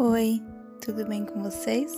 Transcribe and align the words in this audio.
Oi, 0.00 0.40
tudo 0.80 1.04
bem 1.06 1.24
com 1.24 1.42
vocês? 1.42 1.92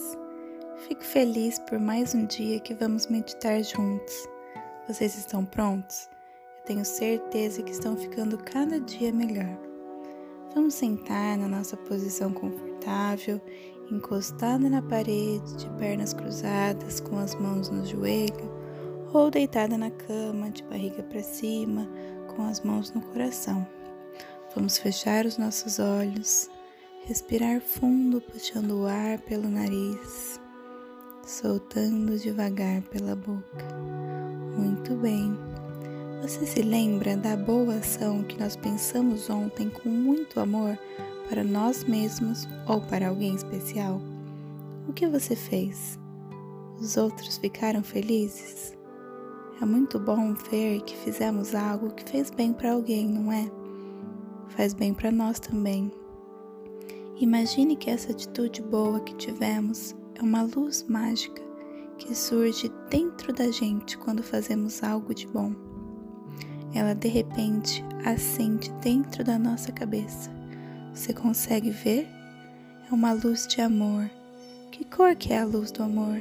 Fico 0.88 1.04
feliz 1.04 1.58
por 1.58 1.78
mais 1.78 2.14
um 2.14 2.24
dia 2.24 2.58
que 2.58 2.72
vamos 2.72 3.06
meditar 3.08 3.62
juntos. 3.62 4.26
Vocês 4.88 5.18
estão 5.18 5.44
prontos? 5.44 6.08
Eu 6.60 6.64
tenho 6.64 6.84
certeza 6.86 7.62
que 7.62 7.72
estão 7.72 7.98
ficando 7.98 8.38
cada 8.38 8.80
dia 8.80 9.12
melhor. 9.12 9.54
Vamos 10.54 10.72
sentar 10.72 11.36
na 11.36 11.46
nossa 11.46 11.76
posição 11.76 12.32
confortável, 12.32 13.38
encostada 13.92 14.70
na 14.70 14.80
parede, 14.80 15.58
de 15.58 15.68
pernas 15.72 16.14
cruzadas, 16.14 17.00
com 17.00 17.18
as 17.18 17.34
mãos 17.34 17.68
no 17.68 17.84
joelho, 17.84 18.50
ou 19.12 19.30
deitada 19.30 19.76
na 19.76 19.90
cama, 19.90 20.48
de 20.48 20.62
barriga 20.62 21.02
para 21.02 21.22
cima, 21.22 21.86
com 22.34 22.48
as 22.48 22.62
mãos 22.62 22.92
no 22.92 23.02
coração. 23.02 23.68
Vamos 24.54 24.78
fechar 24.78 25.26
os 25.26 25.36
nossos 25.36 25.78
olhos 25.78 26.48
Respirar 27.06 27.60
fundo, 27.60 28.20
puxando 28.20 28.82
o 28.82 28.86
ar 28.86 29.18
pelo 29.20 29.48
nariz, 29.48 30.40
soltando 31.26 32.18
devagar 32.18 32.82
pela 32.82 33.16
boca. 33.16 33.66
Muito 34.56 34.94
bem. 34.94 35.36
Você 36.22 36.46
se 36.46 36.62
lembra 36.62 37.16
da 37.16 37.36
boa 37.36 37.76
ação 37.76 38.22
que 38.22 38.38
nós 38.38 38.54
pensamos 38.54 39.28
ontem 39.28 39.70
com 39.70 39.88
muito 39.88 40.38
amor 40.38 40.78
para 41.28 41.42
nós 41.42 41.82
mesmos 41.84 42.46
ou 42.68 42.80
para 42.82 43.08
alguém 43.08 43.34
especial? 43.34 44.00
O 44.86 44.92
que 44.92 45.06
você 45.08 45.34
fez? 45.34 45.98
Os 46.78 46.96
outros 46.96 47.38
ficaram 47.38 47.82
felizes? 47.82 48.76
É 49.60 49.64
muito 49.64 49.98
bom 49.98 50.34
ver 50.50 50.82
que 50.82 50.96
fizemos 50.96 51.54
algo 51.54 51.90
que 51.90 52.08
fez 52.08 52.30
bem 52.30 52.52
para 52.52 52.72
alguém, 52.72 53.08
não 53.08 53.32
é? 53.32 53.50
Faz 54.50 54.74
bem 54.74 54.94
para 54.94 55.10
nós 55.10 55.40
também. 55.40 55.90
Imagine 57.20 57.76
que 57.76 57.90
essa 57.90 58.12
atitude 58.12 58.62
boa 58.62 58.98
que 59.00 59.14
tivemos 59.16 59.94
é 60.18 60.22
uma 60.22 60.40
luz 60.40 60.82
mágica 60.88 61.42
que 61.98 62.14
surge 62.14 62.72
dentro 62.88 63.30
da 63.30 63.50
gente 63.50 63.98
quando 63.98 64.22
fazemos 64.22 64.82
algo 64.82 65.14
de 65.14 65.26
bom. 65.26 65.54
Ela 66.74 66.94
de 66.94 67.08
repente 67.08 67.84
acende 68.06 68.72
dentro 68.80 69.22
da 69.22 69.38
nossa 69.38 69.70
cabeça. 69.70 70.30
Você 70.94 71.12
consegue 71.12 71.68
ver? 71.68 72.08
É 72.90 72.94
uma 72.94 73.12
luz 73.12 73.46
de 73.46 73.60
amor. 73.60 74.10
Que 74.72 74.82
cor 74.86 75.14
que 75.14 75.34
é 75.34 75.40
a 75.40 75.44
luz 75.44 75.70
do 75.70 75.82
amor? 75.82 76.18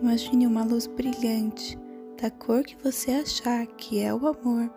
Imagine 0.00 0.46
uma 0.46 0.62
luz 0.62 0.86
brilhante, 0.86 1.76
da 2.22 2.30
cor 2.30 2.62
que 2.62 2.76
você 2.80 3.10
achar 3.10 3.66
que 3.66 3.98
é 3.98 4.14
o 4.14 4.24
amor. 4.24 4.70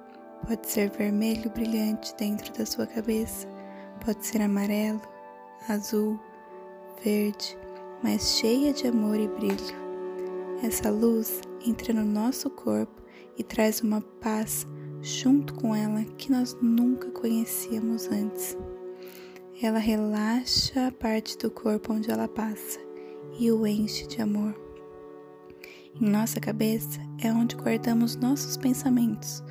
Pode 0.48 0.68
ser 0.68 0.90
vermelho 0.90 1.52
brilhante 1.52 2.16
dentro 2.18 2.52
da 2.58 2.66
sua 2.66 2.88
cabeça, 2.88 3.48
pode 4.04 4.26
ser 4.26 4.42
amarelo, 4.42 5.02
azul, 5.68 6.20
verde, 7.04 7.58
mas 8.04 8.38
cheia 8.38 8.74
de 8.74 8.88
amor 8.88 9.20
e 9.20 9.28
brilho. 9.28 9.80
Essa 10.64 10.90
luz 10.90 11.42
entra 11.66 11.94
no 11.94 12.04
nosso 12.04 12.50
corpo 12.50 13.02
e 13.38 13.44
traz 13.44 13.82
uma 13.82 14.02
paz 14.02 14.66
junto 15.02 15.54
com 15.54 15.76
ela 15.76 16.04
que 16.18 16.32
nós 16.32 16.58
nunca 16.62 17.10
conhecíamos 17.12 18.08
antes. 18.08 18.58
Ela 19.62 19.80
relaxa 19.80 20.88
a 20.88 20.92
parte 20.92 21.38
do 21.38 21.52
corpo 21.52 21.94
onde 21.94 22.10
ela 22.10 22.28
passa 22.28 22.80
e 23.38 23.52
o 23.52 23.66
enche 23.68 24.08
de 24.08 24.22
amor. 24.22 24.56
Em 26.00 26.10
nossa 26.10 26.40
cabeça 26.40 27.00
é 27.22 27.32
onde 27.32 27.56
guardamos 27.56 28.16
nossos 28.16 28.56
pensamentos, 28.56 29.44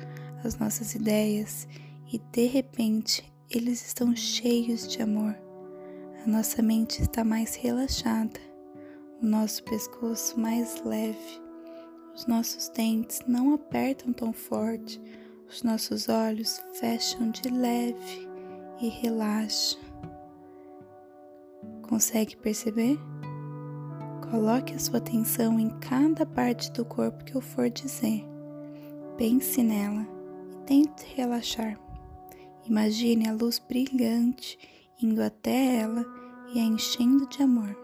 as 0.43 0.57
nossas 0.57 0.95
ideias, 0.95 1.67
e 2.11 2.17
de 2.17 2.45
repente 2.45 3.23
eles 3.51 3.85
estão 3.85 4.15
cheios 4.15 4.87
de 4.87 5.01
amor 5.01 5.35
a 6.25 6.29
nossa 6.29 6.61
mente 6.61 7.01
está 7.01 7.23
mais 7.23 7.55
relaxada, 7.55 8.39
o 9.21 9.25
nosso 9.25 9.63
pescoço 9.63 10.37
mais 10.37 10.81
leve, 10.83 11.41
os 12.13 12.25
nossos 12.25 12.67
dentes 12.69 13.21
não 13.25 13.53
apertam 13.53 14.11
tão 14.11 14.33
forte, 14.33 15.01
os 15.49 15.63
nossos 15.63 16.09
olhos 16.09 16.61
fecham 16.73 17.31
de 17.31 17.49
leve 17.49 18.27
e 18.81 18.89
relaxam. 18.89 19.79
Consegue 21.83 22.35
perceber? 22.35 22.99
Coloque 24.29 24.73
a 24.73 24.79
sua 24.79 24.97
atenção 24.97 25.59
em 25.59 25.69
cada 25.79 26.25
parte 26.25 26.71
do 26.73 26.83
corpo 26.85 27.23
que 27.23 27.35
eu 27.35 27.41
for 27.41 27.69
dizer. 27.69 28.23
Pense 29.17 29.63
nela 29.63 30.05
e 30.51 30.65
tente 30.65 31.05
relaxar. 31.15 31.79
Imagine 32.67 33.29
a 33.29 33.33
luz 33.33 33.57
brilhante 33.57 34.59
indo 35.01 35.21
até 35.21 35.77
ela 35.77 36.05
e 36.53 36.59
a 36.59 36.63
enchendo 36.63 37.27
de 37.27 37.41
amor. 37.41 37.75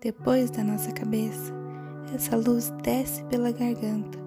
Depois 0.00 0.50
da 0.50 0.62
nossa 0.62 0.92
cabeça, 0.92 1.52
essa 2.14 2.36
luz 2.36 2.70
desce 2.82 3.24
pela 3.24 3.52
garganta, 3.52 4.18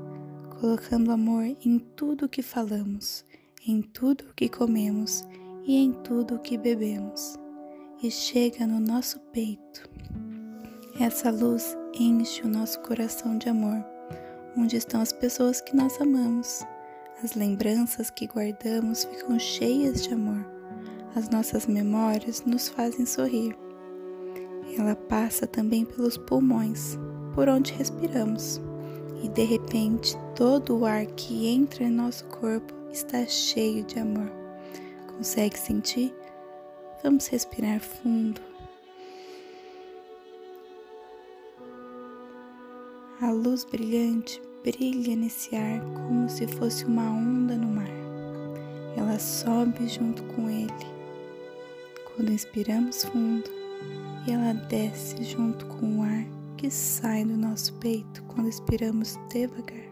colocando 0.60 1.12
amor 1.12 1.44
em 1.44 1.80
tudo 1.96 2.26
o 2.26 2.30
que 2.30 2.42
falamos, 2.42 3.26
em 3.68 3.82
tudo 3.82 4.26
o 4.30 4.34
que 4.34 4.50
comemos 4.50 5.24
e 5.66 5.76
em 5.78 5.92
tudo 5.92 6.36
o 6.36 6.40
que 6.40 6.58
bebemos, 6.58 7.38
e 8.02 8.10
chega 8.10 8.66
no 8.66 8.80
nosso 8.80 9.20
peito. 9.32 9.90
Essa 11.00 11.30
luz 11.30 11.78
enche 11.94 12.42
o 12.44 12.48
nosso 12.48 12.80
coração 12.82 13.38
de 13.38 13.50
amor, 13.50 13.84
onde 14.58 14.78
estão 14.78 15.02
as 15.02 15.12
pessoas 15.12 15.60
que 15.60 15.76
nós 15.76 16.00
amamos. 16.00 16.64
As 17.24 17.34
lembranças 17.34 18.10
que 18.10 18.28
guardamos 18.28 19.04
ficam 19.04 19.38
cheias 19.38 20.04
de 20.04 20.14
amor 20.14 20.55
as 21.16 21.30
nossas 21.30 21.66
memórias 21.66 22.44
nos 22.46 22.68
fazem 22.68 23.06
sorrir. 23.06 23.58
Ela 24.78 24.96
passa 24.96 25.48
também 25.48 25.86
pelos 25.86 26.18
pulmões, 26.18 27.00
por 27.34 27.48
onde 27.48 27.72
respiramos, 27.72 28.62
e 29.24 29.30
de 29.30 29.44
repente 29.46 30.18
todo 30.36 30.78
o 30.78 30.86
ar 30.86 31.06
que 31.06 31.48
entra 31.48 31.86
em 31.86 31.90
nosso 31.90 32.26
corpo 32.26 32.74
está 32.92 33.26
cheio 33.26 33.86
de 33.86 33.98
amor. 33.98 34.30
Consegue 35.16 35.58
sentir? 35.58 36.14
Vamos 37.02 37.28
respirar 37.28 37.80
fundo. 37.80 38.42
A 43.22 43.32
luz 43.32 43.64
brilhante 43.64 44.42
brilha 44.62 45.16
nesse 45.16 45.56
ar 45.56 45.80
como 45.94 46.28
se 46.28 46.46
fosse 46.48 46.84
uma 46.84 47.10
onda 47.10 47.56
no 47.56 47.68
mar. 47.68 47.88
Ela 48.98 49.18
sobe 49.18 49.88
junto 49.88 50.22
com 50.24 50.50
ele 50.50 50.95
quando 52.16 52.32
inspiramos 52.32 53.04
fundo 53.04 53.50
e 54.26 54.32
ela 54.32 54.54
desce 54.54 55.22
junto 55.24 55.66
com 55.66 56.00
o 56.00 56.04
ar 56.04 56.26
que 56.58 56.72
sai 56.72 57.26
do 57.26 57.38
nosso 57.38 57.74
peito 57.76 58.24
quando 58.24 58.50
expiramos 58.50 59.20
devagar. 59.30 59.86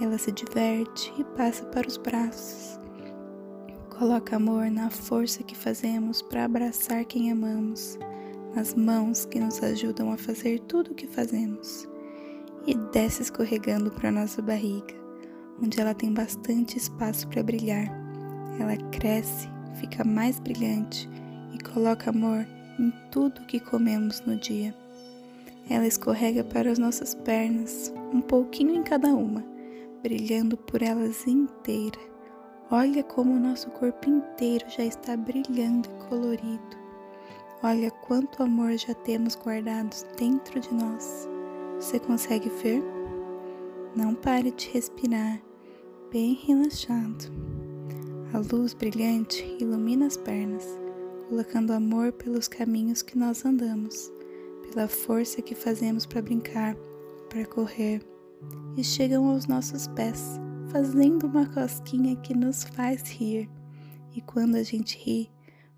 Ela 0.00 0.18
se 0.18 0.32
diverte 0.32 1.12
e 1.16 1.24
passa 1.24 1.64
para 1.66 1.86
os 1.86 1.96
braços. 1.96 2.78
Coloca 3.96 4.36
amor 4.36 4.70
na 4.70 4.90
força 4.90 5.42
que 5.42 5.56
fazemos 5.56 6.20
para 6.20 6.44
abraçar 6.44 7.04
quem 7.06 7.30
amamos, 7.30 7.98
nas 8.54 8.74
mãos 8.74 9.24
que 9.24 9.40
nos 9.40 9.62
ajudam 9.62 10.12
a 10.12 10.18
fazer 10.18 10.60
tudo 10.60 10.90
o 10.90 10.94
que 10.94 11.06
fazemos, 11.06 11.88
e 12.66 12.74
desce 12.92 13.22
escorregando 13.22 13.90
para 13.90 14.12
nossa 14.12 14.42
barriga, 14.42 14.94
onde 15.62 15.80
ela 15.80 15.94
tem 15.94 16.12
bastante 16.12 16.76
espaço 16.76 17.26
para 17.28 17.42
brilhar. 17.42 17.88
Ela 18.60 18.76
cresce 18.90 19.48
fica 19.80 20.04
mais 20.04 20.38
brilhante 20.38 21.08
e 21.52 21.62
coloca 21.62 22.10
amor 22.10 22.46
em 22.78 22.92
tudo 23.10 23.46
que 23.46 23.60
comemos 23.60 24.20
no 24.20 24.36
dia. 24.36 24.74
Ela 25.68 25.86
escorrega 25.86 26.44
para 26.44 26.70
as 26.70 26.78
nossas 26.78 27.14
pernas, 27.14 27.92
um 28.12 28.20
pouquinho 28.20 28.74
em 28.74 28.82
cada 28.82 29.08
uma, 29.08 29.44
brilhando 30.02 30.56
por 30.56 30.82
elas 30.82 31.26
inteira. 31.26 31.98
Olha 32.70 33.02
como 33.02 33.32
o 33.34 33.38
nosso 33.38 33.70
corpo 33.70 34.08
inteiro 34.08 34.64
já 34.68 34.84
está 34.84 35.16
brilhando 35.16 35.88
e 35.88 36.08
colorido. 36.08 36.76
Olha 37.62 37.90
quanto 37.90 38.42
amor 38.42 38.76
já 38.76 38.94
temos 38.94 39.36
guardados 39.36 40.04
dentro 40.18 40.60
de 40.60 40.72
nós. 40.74 41.28
Você 41.80 41.98
consegue 41.98 42.48
ver? 42.48 42.82
Não 43.96 44.14
pare 44.14 44.50
de 44.50 44.68
respirar, 44.70 45.40
bem 46.12 46.34
relaxado. 46.46 47.55
A 48.36 48.54
luz 48.54 48.74
brilhante 48.74 49.42
ilumina 49.58 50.04
as 50.06 50.18
pernas, 50.18 50.62
colocando 51.26 51.72
amor 51.72 52.12
pelos 52.12 52.46
caminhos 52.46 53.00
que 53.00 53.16
nós 53.16 53.46
andamos, 53.46 54.12
pela 54.60 54.86
força 54.86 55.40
que 55.40 55.54
fazemos 55.54 56.04
para 56.04 56.20
brincar, 56.20 56.76
para 57.30 57.46
correr, 57.46 58.06
e 58.76 58.84
chegam 58.84 59.30
aos 59.30 59.46
nossos 59.46 59.86
pés, 59.86 60.38
fazendo 60.68 61.26
uma 61.26 61.46
cosquinha 61.46 62.14
que 62.16 62.36
nos 62.36 62.64
faz 62.64 63.10
rir. 63.10 63.48
E 64.14 64.20
quando 64.20 64.56
a 64.56 64.62
gente 64.62 64.98
ri, 64.98 65.30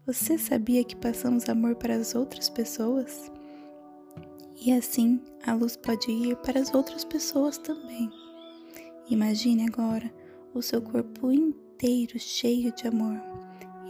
você 0.04 0.36
sabia 0.36 0.82
que 0.82 0.96
passamos 0.96 1.48
amor 1.48 1.76
para 1.76 1.94
as 1.94 2.16
outras 2.16 2.50
pessoas? 2.50 3.30
E 4.60 4.72
assim 4.72 5.22
a 5.46 5.54
luz 5.54 5.76
pode 5.76 6.10
ir 6.10 6.34
para 6.38 6.58
as 6.58 6.74
outras 6.74 7.04
pessoas 7.04 7.56
também. 7.56 8.10
Imagine 9.08 9.68
agora 9.68 10.12
o 10.52 10.60
seu 10.60 10.82
corpo 10.82 11.30
inteiro 11.30 11.67
inteiro 11.78 12.18
cheio 12.18 12.72
de 12.72 12.88
amor, 12.88 13.22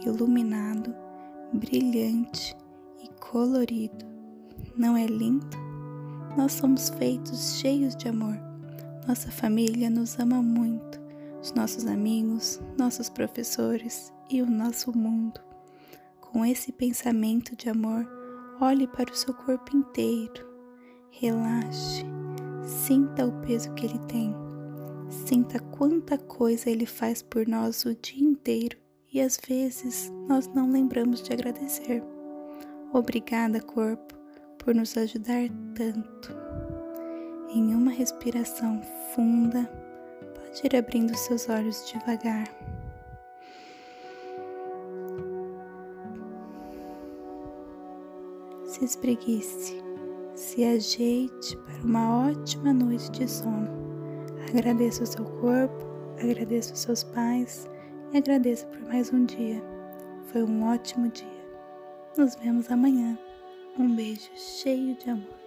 iluminado, 0.05 0.95
brilhante 1.51 2.55
e 3.03 3.09
colorido. 3.19 4.05
Não 4.77 4.95
é 4.95 5.07
lindo? 5.07 5.57
Nós 6.37 6.51
somos 6.51 6.89
feitos 6.89 7.57
cheios 7.57 7.95
de 7.95 8.07
amor. 8.07 8.37
Nossa 9.07 9.31
família 9.31 9.89
nos 9.89 10.19
ama 10.19 10.39
muito, 10.39 11.01
os 11.41 11.51
nossos 11.53 11.87
amigos, 11.87 12.61
nossos 12.77 13.09
professores 13.09 14.13
e 14.29 14.39
o 14.39 14.45
nosso 14.45 14.95
mundo. 14.95 15.41
Com 16.21 16.45
esse 16.45 16.71
pensamento 16.71 17.55
de 17.55 17.71
amor, 17.71 18.07
olhe 18.61 18.85
para 18.85 19.11
o 19.11 19.15
seu 19.15 19.33
corpo 19.33 19.75
inteiro. 19.75 20.47
Relaxe, 21.09 22.05
sinta 22.63 23.25
o 23.25 23.31
peso 23.41 23.73
que 23.73 23.87
ele 23.87 23.99
tem. 24.07 24.48
Sinta 25.09 25.59
quanta 25.59 26.17
coisa 26.17 26.69
ele 26.69 26.85
faz 26.85 27.21
por 27.21 27.47
nós 27.47 27.83
o 27.83 27.95
dia 27.95 28.23
inteiro 28.23 28.77
e 29.11 29.19
às 29.19 29.39
vezes 29.47 30.11
nós 30.27 30.47
não 30.47 30.71
lembramos 30.71 31.23
de 31.23 31.33
agradecer. 31.33 32.03
Obrigada, 32.93 33.59
corpo, 33.59 34.15
por 34.59 34.75
nos 34.75 34.95
ajudar 34.97 35.49
tanto. 35.73 36.31
Em 37.49 37.73
uma 37.73 37.91
respiração 37.91 38.81
funda, 39.13 39.65
pode 40.35 40.61
ir 40.63 40.75
abrindo 40.75 41.15
seus 41.17 41.49
olhos 41.49 41.83
devagar. 41.91 42.47
Se 48.65 48.85
espreguice, 48.85 49.81
se 50.35 50.63
ajeite 50.63 51.57
para 51.57 51.83
uma 51.83 52.27
ótima 52.29 52.71
noite 52.71 53.09
de 53.11 53.27
sono. 53.27 53.78
Agradeço 54.49 55.03
o 55.03 55.05
seu 55.05 55.23
corpo, 55.23 55.85
agradeço 56.19 56.73
os 56.73 56.79
seus 56.79 57.03
pais 57.03 57.69
e 58.11 58.17
agradeço 58.17 58.65
por 58.67 58.81
mais 58.81 59.13
um 59.13 59.23
dia. 59.23 59.61
Foi 60.31 60.41
um 60.41 60.67
ótimo 60.67 61.07
dia. 61.09 61.27
Nos 62.17 62.33
vemos 62.33 62.71
amanhã. 62.71 63.15
Um 63.77 63.95
beijo 63.95 64.31
cheio 64.35 64.95
de 64.95 65.11
amor. 65.11 65.39